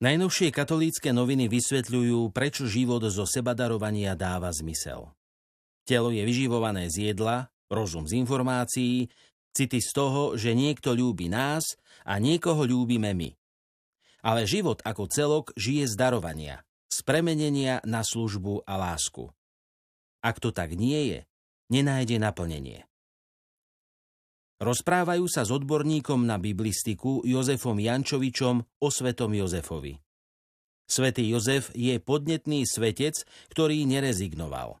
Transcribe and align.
Najnovšie 0.00 0.48
katolícke 0.48 1.12
noviny 1.12 1.52
vysvetľujú, 1.52 2.32
prečo 2.32 2.64
život 2.64 3.04
zo 3.12 3.28
sebadarovania 3.28 4.16
dáva 4.16 4.48
zmysel. 4.48 5.12
Telo 5.84 6.08
je 6.08 6.24
vyživované 6.24 6.88
z 6.88 7.12
jedla, 7.12 7.52
rozum 7.68 8.08
z 8.08 8.16
informácií, 8.16 9.12
city 9.52 9.84
z 9.84 9.90
toho, 9.92 10.40
že 10.40 10.56
niekto 10.56 10.96
ľúbi 10.96 11.28
nás 11.28 11.76
a 12.08 12.16
niekoho 12.16 12.64
ľúbime 12.64 13.12
my. 13.12 13.30
Ale 14.24 14.48
život 14.48 14.80
ako 14.88 15.04
celok 15.04 15.52
žije 15.60 15.84
z 15.92 15.94
darovania, 16.00 16.64
z 16.88 17.04
premenenia 17.04 17.84
na 17.84 18.00
službu 18.00 18.64
a 18.64 18.80
lásku. 18.80 19.28
Ak 20.24 20.40
to 20.40 20.48
tak 20.48 20.80
nie 20.80 21.12
je, 21.12 21.20
nenájde 21.68 22.16
naplnenie. 22.16 22.89
Rozprávajú 24.60 25.24
sa 25.24 25.40
s 25.40 25.48
odborníkom 25.48 26.28
na 26.28 26.36
biblistiku 26.36 27.24
Jozefom 27.24 27.80
Jančovičom 27.80 28.60
o 28.60 28.88
svetom 28.92 29.32
Jozefovi. 29.32 29.96
Svetý 30.84 31.32
Jozef 31.32 31.72
je 31.72 31.96
podnetný 31.96 32.68
svetec, 32.68 33.24
ktorý 33.48 33.88
nerezignoval. 33.88 34.76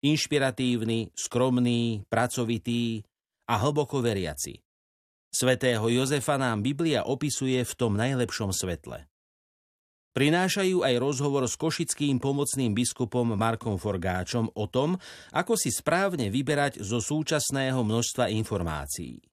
Inšpiratívny, 0.00 1.12
skromný, 1.12 2.08
pracovitý 2.08 3.04
a 3.52 3.60
hlboko 3.60 4.00
veriaci. 4.00 4.56
Svetého 5.28 5.84
Jozefa 5.92 6.40
nám 6.40 6.64
Biblia 6.64 7.04
opisuje 7.04 7.60
v 7.60 7.72
tom 7.76 8.00
najlepšom 8.00 8.48
svetle. 8.48 9.11
Prinášajú 10.12 10.84
aj 10.84 10.94
rozhovor 11.00 11.48
s 11.48 11.56
košickým 11.56 12.20
pomocným 12.20 12.76
biskupom 12.76 13.32
Markom 13.32 13.80
Forgáčom 13.80 14.52
o 14.52 14.68
tom, 14.68 15.00
ako 15.32 15.56
si 15.56 15.72
správne 15.72 16.28
vyberať 16.28 16.84
zo 16.84 17.00
súčasného 17.00 17.80
množstva 17.80 18.28
informácií. 18.28 19.24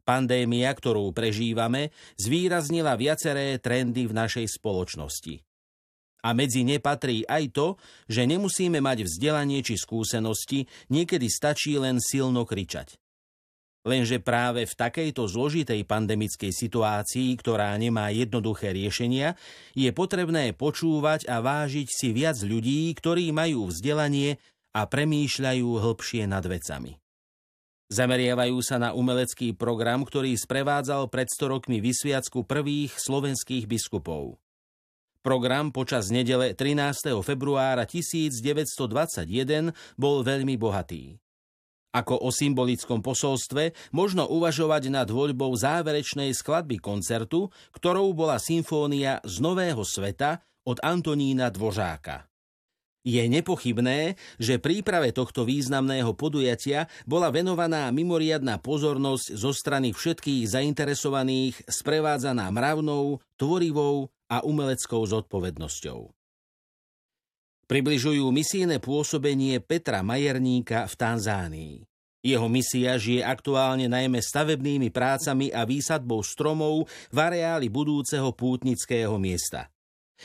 Pandémia, 0.00 0.72
ktorú 0.72 1.12
prežívame, 1.12 1.92
zvýraznila 2.16 2.96
viaceré 2.96 3.60
trendy 3.60 4.08
v 4.08 4.16
našej 4.16 4.56
spoločnosti. 4.56 5.44
A 6.24 6.32
medzi 6.32 6.64
ne 6.64 6.80
patrí 6.80 7.24
aj 7.28 7.44
to, 7.52 7.68
že 8.08 8.24
nemusíme 8.24 8.80
mať 8.80 9.04
vzdelanie 9.04 9.60
či 9.60 9.76
skúsenosti, 9.76 10.64
niekedy 10.88 11.28
stačí 11.28 11.76
len 11.76 12.00
silno 12.00 12.48
kričať. 12.48 12.96
Lenže 13.80 14.20
práve 14.20 14.68
v 14.68 14.76
takejto 14.76 15.24
zložitej 15.24 15.88
pandemickej 15.88 16.52
situácii, 16.52 17.32
ktorá 17.40 17.72
nemá 17.80 18.12
jednoduché 18.12 18.76
riešenia, 18.76 19.40
je 19.72 19.88
potrebné 19.88 20.52
počúvať 20.52 21.24
a 21.24 21.40
vážiť 21.40 21.88
si 21.88 22.12
viac 22.12 22.36
ľudí, 22.44 22.92
ktorí 22.92 23.32
majú 23.32 23.72
vzdelanie 23.72 24.36
a 24.76 24.84
premýšľajú 24.84 25.68
hĺbšie 25.80 26.28
nad 26.28 26.44
vecami. 26.44 27.00
Zameriavajú 27.90 28.60
sa 28.62 28.78
na 28.78 28.94
umelecký 28.94 29.56
program, 29.56 30.06
ktorý 30.06 30.36
sprevádzal 30.36 31.10
pred 31.10 31.26
100 31.26 31.52
rokmi 31.58 31.82
vysviacku 31.82 32.46
prvých 32.46 32.94
slovenských 32.94 33.66
biskupov. 33.66 34.38
Program 35.24 35.72
počas 35.72 36.12
nedele 36.12 36.52
13. 36.52 37.16
februára 37.24 37.88
1921 37.88 39.72
bol 39.96 40.22
veľmi 40.22 40.54
bohatý. 40.54 41.18
Ako 41.90 42.22
o 42.22 42.30
symbolickom 42.30 43.02
posolstve 43.02 43.74
možno 43.90 44.30
uvažovať 44.30 44.94
nad 44.94 45.10
voľbou 45.10 45.50
záverečnej 45.58 46.30
skladby 46.30 46.78
koncertu, 46.78 47.50
ktorou 47.74 48.14
bola 48.14 48.38
symfónia 48.38 49.18
z 49.26 49.42
Nového 49.42 49.82
sveta 49.82 50.38
od 50.62 50.78
Antonína 50.86 51.50
Dvožáka. 51.50 52.30
Je 53.00 53.24
nepochybné, 53.26 54.20
že 54.36 54.60
príprave 54.60 55.10
tohto 55.10 55.48
významného 55.48 56.12
podujatia 56.12 56.84
bola 57.08 57.32
venovaná 57.32 57.88
mimoriadná 57.88 58.60
pozornosť 58.60 59.40
zo 59.40 59.56
strany 59.56 59.96
všetkých 59.96 60.44
zainteresovaných, 60.44 61.64
sprevádzaná 61.64 62.52
mravnou, 62.52 63.24
tvorivou 63.40 64.12
a 64.28 64.44
umeleckou 64.44 65.00
zodpovednosťou. 65.08 66.19
Približujú 67.70 68.34
misijné 68.34 68.82
pôsobenie 68.82 69.62
Petra 69.62 70.02
Majerníka 70.02 70.90
v 70.90 70.94
Tanzánii. 70.98 71.74
Jeho 72.18 72.50
misia 72.50 72.98
žije 72.98 73.22
aktuálne 73.22 73.86
najmä 73.86 74.18
stavebnými 74.18 74.90
prácami 74.90 75.54
a 75.54 75.62
výsadbou 75.62 76.18
stromov 76.26 76.90
v 77.14 77.18
areáli 77.22 77.70
budúceho 77.70 78.34
pútnického 78.34 79.14
miesta. 79.22 79.70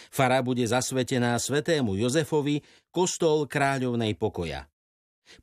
Fara 0.10 0.42
bude 0.42 0.66
zasvetená 0.66 1.38
svetému 1.38 1.94
Jozefovi, 1.94 2.66
kostol 2.90 3.46
kráľovnej 3.46 4.18
pokoja. 4.18 4.66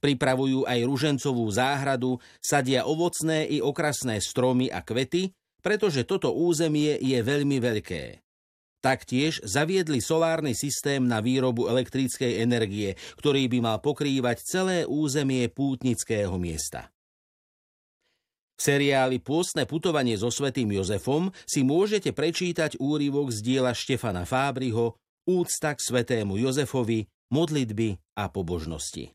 Pripravujú 0.02 0.66
aj 0.66 0.82
ružencovú 0.82 1.46
záhradu, 1.54 2.18
sadia 2.42 2.82
ovocné 2.82 3.46
i 3.46 3.62
okrasné 3.62 4.18
stromy 4.18 4.66
a 4.74 4.82
kvety, 4.82 5.30
pretože 5.62 6.02
toto 6.02 6.34
územie 6.34 6.98
je 6.98 7.22
veľmi 7.22 7.62
veľké. 7.62 8.18
Taktiež 8.82 9.38
zaviedli 9.46 10.02
solárny 10.02 10.58
systém 10.58 11.06
na 11.06 11.22
výrobu 11.22 11.70
elektrickej 11.70 12.42
energie, 12.42 12.98
ktorý 13.14 13.46
by 13.46 13.58
mal 13.62 13.78
pokrývať 13.78 14.42
celé 14.42 14.82
územie 14.82 15.46
pútnického 15.46 16.34
miesta. 16.34 16.90
V 18.58 18.60
seriáli 18.74 19.22
Pôstne 19.22 19.70
putovanie 19.70 20.18
so 20.18 20.34
svetým 20.34 20.74
Jozefom 20.74 21.30
si 21.46 21.62
môžete 21.62 22.10
prečítať 22.10 22.82
úryvok 22.82 23.30
z 23.30 23.38
diela 23.38 23.70
Štefana 23.70 24.26
Fábriho 24.26 24.98
Úcta 25.22 25.78
k 25.78 25.78
svetému 25.78 26.34
Jozefovi, 26.34 27.06
modlitby 27.30 28.18
a 28.18 28.26
pobožnosti. 28.26 29.14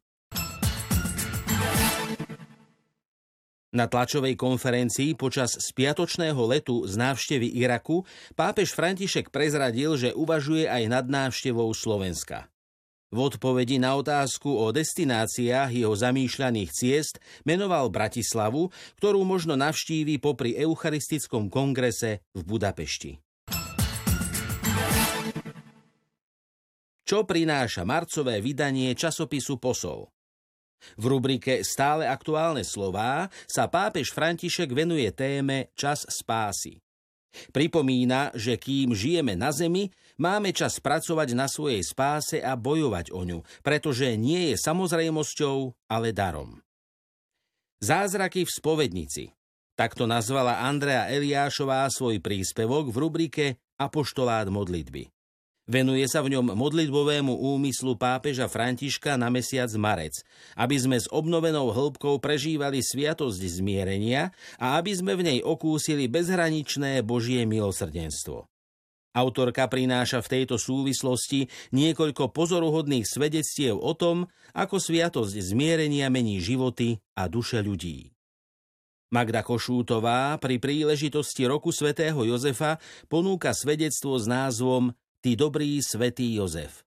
Na 3.75 3.83
tlačovej 3.83 4.39
konferencii 4.39 5.19
počas 5.19 5.51
spiatočného 5.59 6.39
letu 6.47 6.87
z 6.87 6.95
návštevy 6.95 7.51
Iraku 7.51 8.07
pápež 8.31 8.71
František 8.71 9.27
prezradil, 9.27 9.99
že 9.99 10.15
uvažuje 10.15 10.71
aj 10.71 10.83
nad 10.87 11.05
návštevou 11.11 11.67
Slovenska. 11.75 12.47
V 13.11 13.27
odpovedi 13.27 13.79
na 13.79 13.95
otázku 13.99 14.51
o 14.51 14.71
destináciách 14.71 15.71
jeho 15.71 15.95
zamýšľaných 15.95 16.69
ciest 16.71 17.19
menoval 17.43 17.91
Bratislavu, 17.91 18.71
ktorú 18.99 19.23
možno 19.27 19.59
navštívi 19.59 20.19
popri 20.19 20.55
Eucharistickom 20.59 21.47
kongrese 21.51 22.23
v 22.35 22.41
Budapešti. 22.47 23.19
Čo 27.07 27.23
prináša 27.23 27.87
marcové 27.87 28.43
vydanie 28.43 28.91
časopisu 28.91 29.55
Posol? 29.59 30.11
V 30.95 31.05
rubrike 31.09 31.65
Stále 31.65 32.07
aktuálne 32.07 32.61
slová 32.61 33.27
sa 33.49 33.65
pápež 33.67 34.13
František 34.13 34.71
venuje 34.71 35.09
téme 35.11 35.73
Čas 35.73 36.05
spásy. 36.07 36.81
Pripomína, 37.53 38.33
že 38.33 38.57
kým 38.57 38.97
žijeme 38.97 39.37
na 39.37 39.53
zemi, 39.53 39.93
máme 40.17 40.49
čas 40.55 40.81
pracovať 40.81 41.37
na 41.37 41.45
svojej 41.45 41.85
spáse 41.85 42.41
a 42.41 42.57
bojovať 42.57 43.13
o 43.13 43.21
ňu, 43.21 43.39
pretože 43.61 44.17
nie 44.17 44.53
je 44.53 44.55
samozrejmosťou, 44.57 45.75
ale 45.91 46.15
darom. 46.15 46.57
Zázraky 47.77 48.41
v 48.41 48.51
spovednici. 48.51 49.23
Takto 49.77 50.09
nazvala 50.09 50.65
Andrea 50.65 51.05
Eliášová 51.13 51.85
svoj 51.93 52.17
príspevok 52.17 52.89
v 52.89 52.97
rubrike 52.97 53.45
Apoštolát 53.77 54.49
modlitby. 54.49 55.16
Venuje 55.67 56.07
sa 56.07 56.23
v 56.23 56.31
ňom 56.31 56.55
modlitbovému 56.55 57.43
úmyslu 57.43 57.99
pápeža 57.99 58.47
Františka 58.47 59.19
na 59.19 59.27
mesiac 59.27 59.67
marec, 59.75 60.15
aby 60.55 60.79
sme 60.79 60.95
s 60.95 61.11
obnovenou 61.11 61.75
hĺbkou 61.75 62.23
prežívali 62.23 62.79
sviatosť 62.79 63.59
zmierenia 63.59 64.31
a 64.55 64.79
aby 64.79 64.95
sme 64.95 65.19
v 65.19 65.27
nej 65.27 65.39
okúsili 65.43 66.07
bezhraničné 66.07 67.03
Božie 67.03 67.43
milosrdenstvo. 67.43 68.47
Autorka 69.11 69.67
prináša 69.67 70.23
v 70.23 70.39
tejto 70.39 70.55
súvislosti 70.55 71.51
niekoľko 71.75 72.31
pozoruhodných 72.31 73.03
svedectiev 73.03 73.75
o 73.75 73.91
tom, 73.91 74.31
ako 74.55 74.79
sviatosť 74.79 75.35
zmierenia 75.35 76.07
mení 76.07 76.39
životy 76.39 76.95
a 77.19 77.27
duše 77.27 77.59
ľudí. 77.59 78.15
Magda 79.11 79.43
Košútová 79.43 80.39
pri 80.39 80.63
príležitosti 80.63 81.43
roku 81.43 81.75
svätého 81.75 82.23
Jozefa 82.23 82.79
ponúka 83.11 83.51
svedectvo 83.51 84.15
s 84.15 84.31
názvom 84.31 84.95
Ty 85.17 85.33
dobrý 85.33 85.81
svätý 85.81 86.37
Jozef. 86.37 86.85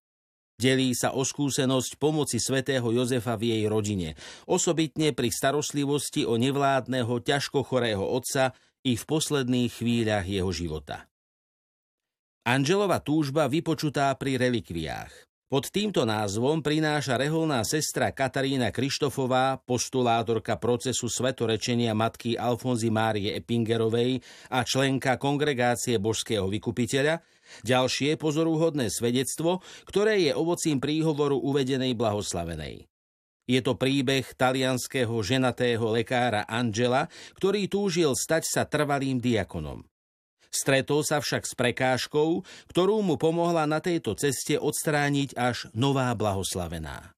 Delí 0.54 0.94
sa 0.94 1.18
o 1.18 1.26
skúsenosť 1.26 1.98
pomoci 1.98 2.38
svätého 2.38 2.86
Jozefa 2.94 3.34
v 3.34 3.50
jej 3.50 3.64
rodine, 3.66 4.14
osobitne 4.46 5.10
pri 5.10 5.34
starostlivosti 5.34 6.22
o 6.22 6.38
nevládneho, 6.38 7.10
ťažko 7.26 7.66
chorého 7.66 8.06
otca 8.06 8.54
i 8.86 8.94
v 8.94 9.02
posledných 9.02 9.72
chvíľach 9.82 10.30
jeho 10.30 10.54
života. 10.54 11.10
Angelova 12.46 13.02
túžba 13.02 13.50
vypočutá 13.50 14.14
pri 14.14 14.38
relikviách. 14.38 15.26
Pod 15.50 15.66
týmto 15.74 16.06
názvom 16.06 16.62
prináša 16.62 17.18
reholná 17.18 17.58
sestra 17.66 18.14
Katarína 18.14 18.70
Krištofová, 18.70 19.58
postulátorka 19.58 20.54
procesu 20.54 21.10
svetorečenia 21.10 21.90
matky 21.90 22.38
Alfonzy 22.38 22.94
Márie 22.94 23.34
Epingerovej 23.34 24.22
a 24.54 24.62
členka 24.62 25.18
kongregácie 25.18 25.98
božského 25.98 26.46
vykupiteľa, 26.46 27.18
ďalšie 27.66 28.16
pozorúhodné 28.16 28.88
svedectvo, 28.90 29.62
ktoré 29.86 30.30
je 30.30 30.32
ovocím 30.34 30.78
príhovoru 30.78 31.38
uvedenej 31.38 31.94
blahoslavenej. 31.98 32.90
Je 33.50 33.60
to 33.66 33.74
príbeh 33.74 34.22
talianského 34.38 35.10
ženatého 35.26 35.82
lekára 35.90 36.46
Angela, 36.46 37.10
ktorý 37.34 37.66
túžil 37.66 38.14
stať 38.14 38.46
sa 38.46 38.62
trvalým 38.62 39.18
diakonom. 39.18 39.82
Stretol 40.50 41.06
sa 41.06 41.22
však 41.22 41.46
s 41.46 41.54
prekážkou, 41.54 42.42
ktorú 42.74 43.02
mu 43.06 43.14
pomohla 43.14 43.70
na 43.70 43.78
tejto 43.78 44.18
ceste 44.18 44.58
odstrániť 44.58 45.38
až 45.38 45.70
nová 45.74 46.10
blahoslavená. 46.14 47.14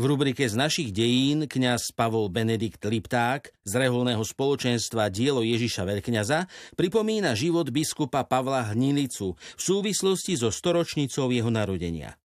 V 0.00 0.08
rubrike 0.08 0.48
z 0.48 0.56
našich 0.56 0.96
dejín 0.96 1.44
kňaz 1.44 1.92
Pavol 1.92 2.32
Benedikt 2.32 2.80
Lipták 2.88 3.52
z 3.68 3.72
reholného 3.84 4.24
spoločenstva 4.24 5.12
Dielo 5.12 5.44
Ježiša 5.44 5.84
Veľkňaza 5.84 6.48
pripomína 6.72 7.36
život 7.36 7.68
biskupa 7.68 8.24
Pavla 8.24 8.72
Hnilicu 8.72 9.36
v 9.36 9.60
súvislosti 9.60 10.40
so 10.40 10.48
storočnicou 10.48 11.28
jeho 11.28 11.52
narodenia. 11.52 12.16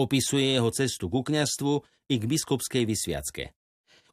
Opisuje 0.00 0.56
jeho 0.56 0.72
cestu 0.72 1.12
ku 1.12 1.20
kňastvu 1.20 1.84
i 2.08 2.16
k 2.16 2.24
biskupskej 2.24 2.88
vysviacke. 2.88 3.52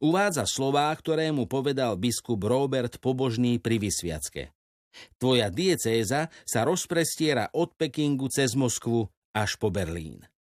Uvádza 0.03 0.43
slová, 0.43 0.91
ktoré 0.91 1.31
mu 1.31 1.47
povedal 1.47 1.95
biskup 1.95 2.43
Robert 2.43 2.99
Pobožný 2.99 3.63
pri 3.63 3.79
vysviacke. 3.79 4.51
Tvoja 5.15 5.47
diecéza 5.47 6.27
sa 6.43 6.67
rozprestiera 6.67 7.47
od 7.55 7.79
Pekingu 7.79 8.27
cez 8.27 8.59
Moskvu 8.59 9.07
až 9.31 9.55
po 9.55 9.71
Berlín. 9.71 10.32